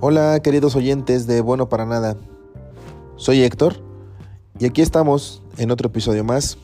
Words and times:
Hola 0.00 0.38
queridos 0.44 0.76
oyentes 0.76 1.26
de 1.26 1.40
Bueno 1.40 1.68
para 1.68 1.84
Nada. 1.84 2.16
Soy 3.16 3.42
Héctor 3.42 3.82
y 4.60 4.66
aquí 4.66 4.80
estamos 4.80 5.42
en 5.56 5.72
otro 5.72 5.88
episodio 5.88 6.22
más 6.22 6.56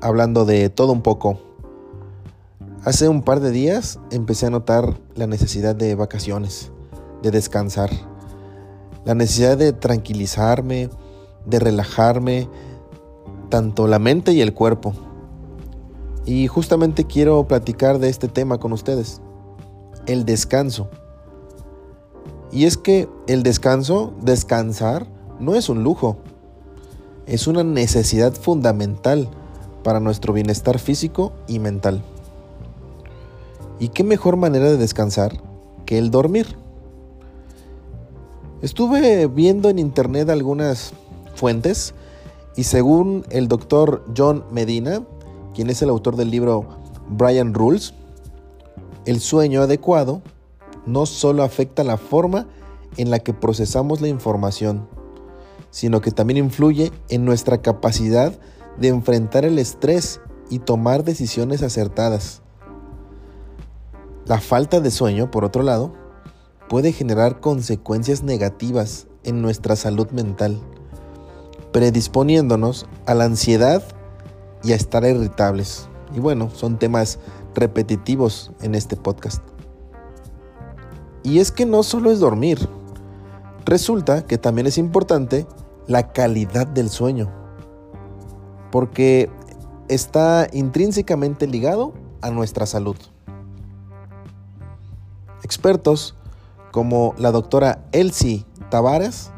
hablando 0.00 0.44
de 0.44 0.68
todo 0.70 0.92
un 0.92 1.02
poco. 1.02 1.40
Hace 2.84 3.08
un 3.08 3.22
par 3.22 3.40
de 3.40 3.50
días 3.50 3.98
empecé 4.12 4.46
a 4.46 4.50
notar 4.50 4.96
la 5.16 5.26
necesidad 5.26 5.74
de 5.74 5.96
vacaciones, 5.96 6.70
de 7.24 7.32
descansar, 7.32 7.90
la 9.04 9.16
necesidad 9.16 9.58
de 9.58 9.72
tranquilizarme, 9.72 10.90
de 11.46 11.58
relajarme, 11.58 12.48
tanto 13.48 13.88
la 13.88 13.98
mente 13.98 14.30
y 14.30 14.42
el 14.42 14.54
cuerpo. 14.54 14.94
Y 16.24 16.46
justamente 16.46 17.04
quiero 17.04 17.48
platicar 17.48 17.98
de 17.98 18.10
este 18.10 18.28
tema 18.28 18.58
con 18.58 18.72
ustedes, 18.72 19.20
el 20.06 20.24
descanso. 20.24 20.88
Y 22.52 22.64
es 22.64 22.76
que 22.76 23.08
el 23.26 23.42
descanso, 23.42 24.12
descansar, 24.22 25.06
no 25.38 25.54
es 25.54 25.68
un 25.68 25.84
lujo, 25.84 26.16
es 27.26 27.46
una 27.46 27.62
necesidad 27.62 28.34
fundamental 28.34 29.28
para 29.84 30.00
nuestro 30.00 30.32
bienestar 30.32 30.78
físico 30.78 31.32
y 31.46 31.58
mental. 31.58 32.02
¿Y 33.78 33.88
qué 33.88 34.04
mejor 34.04 34.36
manera 34.36 34.66
de 34.66 34.76
descansar 34.76 35.40
que 35.86 35.98
el 35.98 36.10
dormir? 36.10 36.56
Estuve 38.62 39.26
viendo 39.26 39.70
en 39.70 39.78
internet 39.78 40.28
algunas 40.28 40.92
fuentes 41.34 41.94
y 42.56 42.64
según 42.64 43.24
el 43.30 43.48
doctor 43.48 44.04
John 44.14 44.44
Medina, 44.50 45.02
quien 45.54 45.70
es 45.70 45.80
el 45.80 45.88
autor 45.88 46.16
del 46.16 46.30
libro 46.30 46.66
Brian 47.08 47.54
Rules, 47.54 47.94
el 49.06 49.20
sueño 49.20 49.62
adecuado 49.62 50.20
no 50.86 51.06
solo 51.06 51.42
afecta 51.42 51.84
la 51.84 51.96
forma 51.96 52.46
en 52.96 53.10
la 53.10 53.18
que 53.18 53.32
procesamos 53.32 54.00
la 54.00 54.08
información, 54.08 54.88
sino 55.70 56.00
que 56.00 56.10
también 56.10 56.38
influye 56.38 56.92
en 57.08 57.24
nuestra 57.24 57.62
capacidad 57.62 58.38
de 58.78 58.88
enfrentar 58.88 59.44
el 59.44 59.58
estrés 59.58 60.20
y 60.48 60.58
tomar 60.58 61.04
decisiones 61.04 61.62
acertadas. 61.62 62.42
La 64.26 64.40
falta 64.40 64.80
de 64.80 64.90
sueño, 64.90 65.30
por 65.30 65.44
otro 65.44 65.62
lado, 65.62 65.92
puede 66.68 66.92
generar 66.92 67.40
consecuencias 67.40 68.22
negativas 68.22 69.06
en 69.24 69.42
nuestra 69.42 69.76
salud 69.76 70.08
mental, 70.10 70.60
predisponiéndonos 71.72 72.86
a 73.06 73.14
la 73.14 73.24
ansiedad 73.24 73.82
y 74.62 74.72
a 74.72 74.76
estar 74.76 75.04
irritables. 75.04 75.88
Y 76.14 76.20
bueno, 76.20 76.50
son 76.50 76.78
temas 76.78 77.18
repetitivos 77.54 78.52
en 78.62 78.74
este 78.74 78.96
podcast. 78.96 79.42
Y 81.22 81.38
es 81.38 81.52
que 81.52 81.66
no 81.66 81.82
solo 81.82 82.10
es 82.10 82.20
dormir, 82.20 82.58
resulta 83.64 84.24
que 84.24 84.38
también 84.38 84.66
es 84.66 84.78
importante 84.78 85.46
la 85.86 86.12
calidad 86.12 86.66
del 86.66 86.88
sueño, 86.88 87.30
porque 88.70 89.30
está 89.88 90.46
intrínsecamente 90.52 91.46
ligado 91.46 91.92
a 92.22 92.30
nuestra 92.30 92.66
salud. 92.66 92.96
Expertos 95.42 96.14
como 96.70 97.14
la 97.18 97.32
doctora 97.32 97.84
Elsie 97.92 98.44
Tavares, 98.70 99.30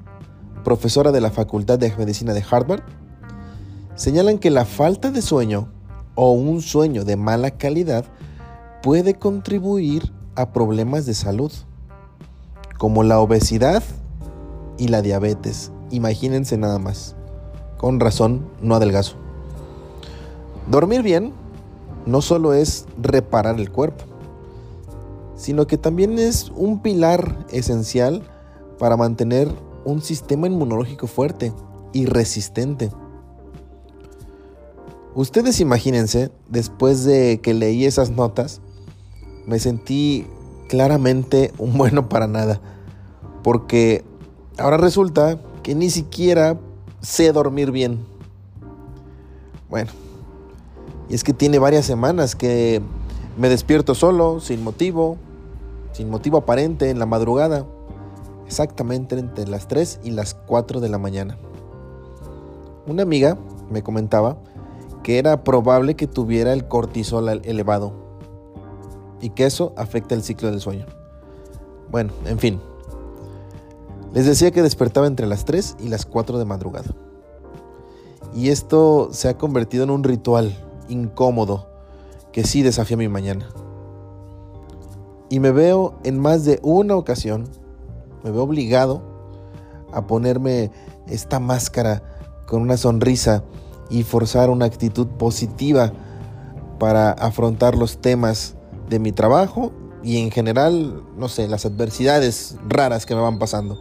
profesora 0.64 1.10
de 1.10 1.20
la 1.20 1.30
Facultad 1.30 1.78
de 1.78 1.94
Medicina 1.97 2.34
de 2.34 2.44
Harvard, 2.48 2.83
señalan 3.94 4.38
que 4.38 4.50
la 4.50 4.64
falta 4.64 5.10
de 5.10 5.22
sueño 5.22 5.69
o 6.14 6.33
un 6.33 6.60
sueño 6.60 7.05
de 7.05 7.16
mala 7.16 7.53
calidad 7.53 8.05
puede 8.83 9.14
contribuir 9.14 10.12
a 10.34 10.53
problemas 10.53 11.06
de 11.06 11.14
salud, 11.14 11.53
como 12.83 13.05
la 13.05 13.20
obesidad 13.20 13.80
y 14.76 14.88
la 14.88 15.03
diabetes. 15.03 15.70
Imagínense 15.93 16.56
nada 16.56 16.81
más. 16.81 17.15
Con 17.78 18.00
razón, 18.00 18.48
no 18.60 18.75
adelgazo. 18.75 19.15
Dormir 20.69 21.03
bien 21.03 21.32
no 22.06 22.22
solo 22.22 22.54
es 22.54 22.87
reparar 23.00 23.60
el 23.60 23.71
cuerpo, 23.71 24.03
sino 25.37 25.69
que 25.69 25.78
también 25.78 26.19
es 26.19 26.50
un 26.56 26.82
pilar 26.82 27.47
esencial 27.53 28.25
para 28.81 28.97
mantener 28.97 29.48
un 29.84 30.03
sistema 30.03 30.48
inmunológico 30.48 31.06
fuerte 31.06 31.53
y 31.92 32.06
resistente. 32.06 32.91
Ustedes 35.15 35.60
imagínense, 35.60 36.32
después 36.48 37.04
de 37.04 37.38
que 37.41 37.54
leí 37.54 37.84
esas 37.84 38.10
notas, 38.10 38.60
me 39.47 39.60
sentí 39.60 40.26
claramente 40.72 41.53
un 41.59 41.77
bueno 41.77 42.09
para 42.09 42.27
nada, 42.27 42.59
porque 43.43 44.03
ahora 44.56 44.78
resulta 44.78 45.38
que 45.62 45.75
ni 45.75 45.91
siquiera 45.91 46.59
sé 47.03 47.31
dormir 47.31 47.71
bien. 47.71 47.99
Bueno, 49.69 49.91
y 51.10 51.15
es 51.15 51.25
que 51.25 51.34
tiene 51.34 51.59
varias 51.59 51.84
semanas 51.84 52.34
que 52.34 52.81
me 53.37 53.50
despierto 53.50 53.94
solo, 53.94 54.41
sin 54.41 54.65
motivo, 54.65 55.19
sin 55.93 56.09
motivo 56.09 56.38
aparente, 56.38 56.89
en 56.89 56.99
la 56.99 57.04
madrugada, 57.04 57.66
exactamente 58.47 59.19
entre 59.19 59.47
las 59.49 59.69
3 59.69 60.00
y 60.04 60.12
las 60.12 60.33
4 60.33 60.81
de 60.81 60.89
la 60.89 60.97
mañana. 60.97 61.37
Una 62.87 63.03
amiga 63.03 63.37
me 63.71 63.83
comentaba 63.83 64.39
que 65.03 65.19
era 65.19 65.44
probable 65.44 65.97
que 65.97 66.06
tuviera 66.06 66.54
el 66.54 66.66
cortisol 66.66 67.28
elevado 67.28 68.02
y 69.22 69.31
que 69.31 69.47
eso 69.47 69.72
afecta 69.77 70.15
el 70.15 70.22
ciclo 70.22 70.50
del 70.50 70.60
sueño. 70.60 70.84
Bueno, 71.91 72.12
en 72.27 72.38
fin. 72.38 72.60
Les 74.12 74.27
decía 74.27 74.50
que 74.50 74.60
despertaba 74.60 75.06
entre 75.06 75.27
las 75.27 75.47
3 75.47 75.77
y 75.81 75.88
las 75.88 76.05
4 76.05 76.38
de 76.38 76.44
madrugada. 76.44 76.91
Y 78.34 78.49
esto 78.49 79.09
se 79.12 79.28
ha 79.28 79.38
convertido 79.38 79.84
en 79.84 79.91
un 79.91 80.05
ritual 80.05 80.55
incómodo 80.88 81.69
que 82.33 82.44
sí 82.44 82.62
desafía 82.62 82.97
mi 82.97 83.09
mañana. 83.09 83.49
Y 85.31 85.41
me 85.41 85.50
veo 85.50 85.94
en 86.04 86.19
más 86.19 86.44
de 86.44 86.59
una 86.62 86.97
ocasión, 86.97 87.49
me 88.22 88.31
veo 88.31 88.43
obligado 88.43 89.03
a 89.93 90.06
ponerme 90.06 90.71
esta 91.06 91.41
máscara 91.41 92.03
con 92.47 92.60
una 92.60 92.77
sonrisa 92.77 93.44
y 93.89 94.03
forzar 94.03 94.50
una 94.50 94.65
actitud 94.65 95.06
positiva 95.06 95.93
para 96.78 97.12
afrontar 97.12 97.77
los 97.77 97.99
temas 97.99 98.56
de 98.88 98.98
mi 98.98 99.12
trabajo 99.12 99.72
y 100.03 100.19
en 100.19 100.31
general, 100.31 101.03
no 101.16 101.28
sé, 101.28 101.48
las 101.48 101.65
adversidades 101.65 102.56
raras 102.69 103.06
que 103.06 103.15
me 103.15 103.20
van 103.20 103.38
pasando. 103.38 103.78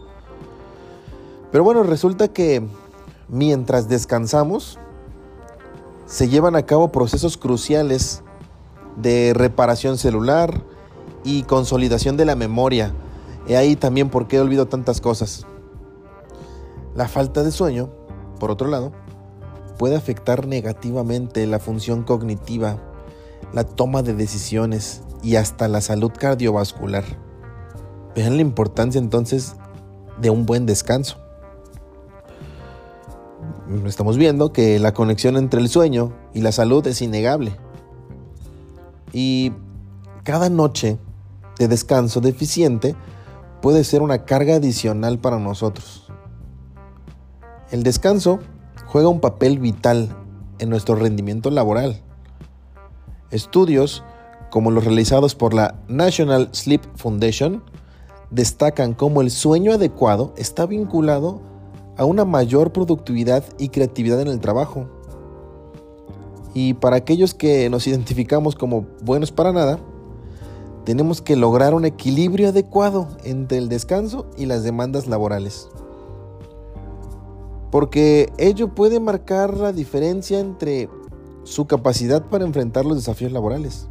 Pero 1.50 1.64
bueno, 1.64 1.82
resulta 1.82 2.28
que 2.28 2.62
mientras 3.28 3.88
descansamos, 3.88 4.78
se 6.06 6.28
llevan 6.28 6.56
a 6.56 6.62
cabo 6.62 6.92
procesos 6.92 7.36
cruciales 7.36 8.22
de 8.96 9.32
reparación 9.34 9.98
celular 9.98 10.62
y 11.24 11.42
consolidación 11.44 12.16
de 12.16 12.24
la 12.24 12.36
memoria. 12.36 12.92
Y 13.46 13.54
ahí 13.54 13.76
también 13.76 14.10
por 14.10 14.28
qué 14.28 14.40
olvido 14.40 14.66
tantas 14.66 15.00
cosas. 15.00 15.46
La 16.94 17.08
falta 17.08 17.42
de 17.42 17.50
sueño, 17.50 17.90
por 18.38 18.50
otro 18.50 18.68
lado, 18.68 18.92
puede 19.78 19.96
afectar 19.96 20.46
negativamente 20.46 21.46
la 21.46 21.58
función 21.58 22.02
cognitiva, 22.02 22.78
la 23.52 23.64
toma 23.64 24.02
de 24.02 24.14
decisiones 24.14 25.02
y 25.22 25.36
hasta 25.36 25.68
la 25.68 25.80
salud 25.80 26.12
cardiovascular. 26.16 27.04
Vean 28.14 28.36
la 28.36 28.42
importancia 28.42 28.98
entonces 28.98 29.56
de 30.20 30.30
un 30.30 30.46
buen 30.46 30.66
descanso. 30.66 31.18
Estamos 33.86 34.16
viendo 34.16 34.52
que 34.52 34.78
la 34.78 34.92
conexión 34.92 35.36
entre 35.36 35.60
el 35.60 35.68
sueño 35.68 36.12
y 36.34 36.40
la 36.40 36.52
salud 36.52 36.86
es 36.86 37.00
innegable. 37.00 37.56
Y 39.12 39.52
cada 40.24 40.48
noche 40.50 40.98
de 41.58 41.68
descanso 41.68 42.20
deficiente 42.20 42.94
puede 43.60 43.84
ser 43.84 44.02
una 44.02 44.24
carga 44.24 44.56
adicional 44.56 45.18
para 45.18 45.38
nosotros. 45.38 46.06
El 47.70 47.82
descanso 47.82 48.40
juega 48.86 49.08
un 49.08 49.20
papel 49.20 49.58
vital 49.58 50.14
en 50.58 50.68
nuestro 50.68 50.94
rendimiento 50.94 51.50
laboral. 51.50 52.02
Estudios 53.32 54.04
como 54.50 54.70
los 54.70 54.84
realizados 54.84 55.34
por 55.34 55.54
la 55.54 55.74
National 55.88 56.50
Sleep 56.52 56.82
Foundation 56.94 57.64
destacan 58.30 58.94
cómo 58.94 59.20
el 59.22 59.30
sueño 59.30 59.72
adecuado 59.72 60.32
está 60.36 60.66
vinculado 60.66 61.40
a 61.96 62.04
una 62.04 62.24
mayor 62.24 62.72
productividad 62.72 63.44
y 63.58 63.70
creatividad 63.70 64.20
en 64.20 64.28
el 64.28 64.40
trabajo. 64.40 64.86
Y 66.54 66.74
para 66.74 66.96
aquellos 66.96 67.34
que 67.34 67.68
nos 67.70 67.86
identificamos 67.86 68.54
como 68.54 68.86
buenos 69.02 69.32
para 69.32 69.52
nada, 69.52 69.80
tenemos 70.84 71.22
que 71.22 71.34
lograr 71.34 71.74
un 71.74 71.84
equilibrio 71.84 72.50
adecuado 72.50 73.08
entre 73.24 73.58
el 73.58 73.68
descanso 73.68 74.26
y 74.36 74.46
las 74.46 74.62
demandas 74.62 75.06
laborales 75.06 75.68
porque 77.72 78.30
ello 78.36 78.68
puede 78.68 79.00
marcar 79.00 79.56
la 79.56 79.72
diferencia 79.72 80.38
entre 80.38 80.90
su 81.44 81.66
capacidad 81.66 82.24
para 82.24 82.44
enfrentar 82.44 82.84
los 82.84 82.96
desafíos 82.96 83.32
laborales. 83.32 83.88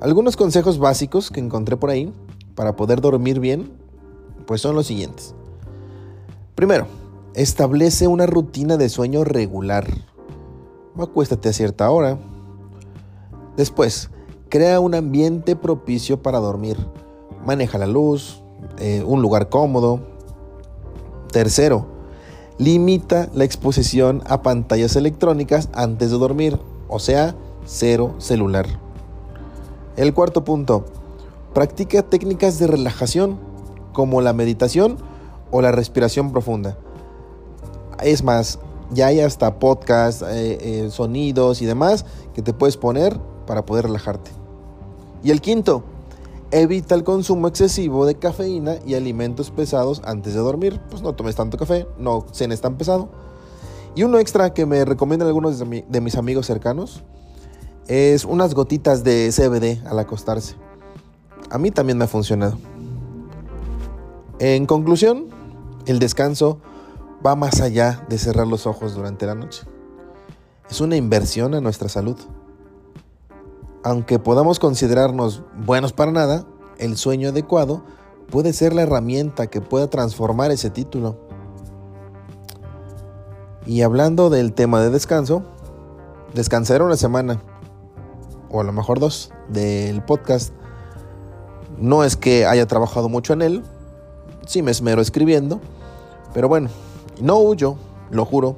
Algunos 0.00 0.36
consejos 0.36 0.78
básicos 0.78 1.30
que 1.30 1.40
encontré 1.40 1.76
por 1.76 1.90
ahí 1.90 2.12
para 2.54 2.74
poder 2.74 3.00
dormir 3.00 3.38
bien, 3.38 3.72
pues 4.46 4.60
son 4.60 4.74
los 4.74 4.86
siguientes. 4.86 5.34
Primero, 6.54 6.86
establece 7.34 8.06
una 8.06 8.26
rutina 8.26 8.76
de 8.76 8.88
sueño 8.88 9.24
regular. 9.24 9.86
Acuéstate 10.98 11.50
a 11.50 11.52
cierta 11.52 11.90
hora. 11.90 12.18
Después, 13.56 14.10
crea 14.48 14.80
un 14.80 14.94
ambiente 14.94 15.54
propicio 15.54 16.22
para 16.22 16.38
dormir. 16.38 16.76
Maneja 17.44 17.78
la 17.78 17.86
luz, 17.86 18.42
eh, 18.78 19.02
un 19.06 19.22
lugar 19.22 19.48
cómodo. 19.48 20.00
Tercero, 21.30 21.86
limita 22.60 23.30
la 23.32 23.44
exposición 23.44 24.22
a 24.26 24.42
pantallas 24.42 24.94
electrónicas 24.94 25.70
antes 25.72 26.10
de 26.10 26.18
dormir, 26.18 26.60
o 26.88 26.98
sea, 26.98 27.34
cero 27.64 28.16
celular. 28.18 28.66
El 29.96 30.12
cuarto 30.12 30.44
punto, 30.44 30.84
practica 31.54 32.02
técnicas 32.02 32.58
de 32.58 32.66
relajación 32.66 33.38
como 33.94 34.20
la 34.20 34.34
meditación 34.34 34.98
o 35.50 35.62
la 35.62 35.72
respiración 35.72 36.32
profunda. 36.32 36.76
Es 38.02 38.22
más, 38.22 38.58
ya 38.90 39.06
hay 39.06 39.20
hasta 39.20 39.58
podcasts, 39.58 40.20
eh, 40.20 40.58
eh, 40.60 40.90
sonidos 40.90 41.62
y 41.62 41.66
demás 41.66 42.04
que 42.34 42.42
te 42.42 42.52
puedes 42.52 42.76
poner 42.76 43.18
para 43.46 43.64
poder 43.64 43.86
relajarte. 43.86 44.32
Y 45.24 45.30
el 45.30 45.40
quinto, 45.40 45.82
evita 46.52 46.94
el 46.94 47.04
consumo 47.04 47.48
excesivo 47.48 48.06
de 48.06 48.16
cafeína 48.16 48.76
y 48.86 48.94
alimentos 48.94 49.50
pesados 49.50 50.02
antes 50.04 50.34
de 50.34 50.40
dormir. 50.40 50.80
Pues 50.90 51.02
no 51.02 51.14
tomes 51.14 51.36
tanto 51.36 51.56
café, 51.56 51.86
no 51.98 52.26
cenes 52.32 52.60
tan 52.60 52.76
pesado. 52.76 53.08
Y 53.94 54.04
uno 54.04 54.18
extra 54.18 54.54
que 54.54 54.66
me 54.66 54.84
recomiendan 54.84 55.28
algunos 55.28 55.58
de, 55.58 56.00
mis 56.00 56.16
amigos 56.16 56.46
cercanos 56.46 57.02
es 57.88 58.24
unas 58.24 58.54
gotitas 58.54 59.02
de 59.02 59.30
CBD 59.34 59.84
al 59.86 59.98
acostarse. 59.98 60.54
A 61.50 61.58
mí 61.58 61.70
también 61.70 61.98
me 61.98 62.04
ha 62.04 62.08
funcionado. 62.08 62.56
En 64.38 64.66
conclusión, 64.66 65.26
el 65.86 65.98
descanso 65.98 66.60
va 67.26 67.34
más 67.34 67.60
allá 67.60 68.06
de 68.08 68.16
cerrar 68.16 68.46
los 68.46 68.66
ojos 68.66 68.94
durante 68.94 69.26
la 69.26 69.34
noche. 69.34 69.62
Es 70.70 70.80
una 70.80 70.96
inversión 70.96 71.54
a 71.54 71.60
nuestra 71.60 71.88
salud. 71.88 72.16
Aunque 73.82 74.18
podamos 74.18 74.58
considerarnos 74.58 75.42
buenos 75.56 75.94
para 75.94 76.12
nada, 76.12 76.44
el 76.76 76.98
sueño 76.98 77.30
adecuado 77.30 77.82
puede 78.30 78.52
ser 78.52 78.74
la 78.74 78.82
herramienta 78.82 79.46
que 79.46 79.62
pueda 79.62 79.88
transformar 79.88 80.50
ese 80.50 80.68
título. 80.68 81.16
Y 83.64 83.80
hablando 83.80 84.28
del 84.28 84.52
tema 84.52 84.82
de 84.82 84.90
descanso, 84.90 85.44
descansar 86.34 86.82
una 86.82 86.96
semana, 86.96 87.40
o 88.50 88.60
a 88.60 88.64
lo 88.64 88.72
mejor 88.72 89.00
dos, 89.00 89.32
del 89.48 90.02
podcast. 90.04 90.52
No 91.78 92.04
es 92.04 92.16
que 92.16 92.44
haya 92.44 92.66
trabajado 92.66 93.08
mucho 93.08 93.32
en 93.32 93.40
él, 93.40 93.62
sí 94.46 94.60
me 94.60 94.72
esmero 94.72 95.00
escribiendo, 95.00 95.58
pero 96.34 96.48
bueno, 96.48 96.68
no 97.22 97.38
huyo, 97.38 97.76
lo 98.10 98.26
juro. 98.26 98.56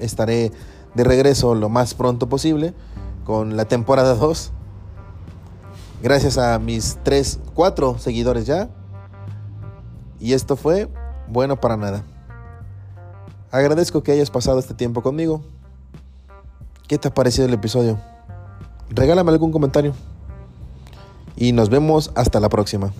Estaré 0.00 0.52
de 0.94 1.04
regreso 1.04 1.54
lo 1.54 1.70
más 1.70 1.94
pronto 1.94 2.28
posible 2.28 2.74
con 3.24 3.56
la 3.56 3.64
temporada 3.64 4.14
2. 4.14 4.52
Gracias 6.02 6.38
a 6.38 6.58
mis 6.58 6.98
3, 7.02 7.40
4 7.54 7.98
seguidores 7.98 8.46
ya. 8.46 8.68
Y 10.18 10.32
esto 10.32 10.56
fue 10.56 10.88
bueno 11.28 11.60
para 11.60 11.76
nada. 11.76 12.02
Agradezco 13.50 14.02
que 14.02 14.12
hayas 14.12 14.30
pasado 14.30 14.58
este 14.58 14.74
tiempo 14.74 15.02
conmigo. 15.02 15.42
¿Qué 16.88 16.98
te 16.98 17.08
ha 17.08 17.14
parecido 17.14 17.46
el 17.46 17.54
episodio? 17.54 17.98
Regálame 18.90 19.30
algún 19.30 19.52
comentario. 19.52 19.94
Y 21.36 21.52
nos 21.52 21.70
vemos 21.70 22.10
hasta 22.14 22.40
la 22.40 22.48
próxima. 22.48 22.92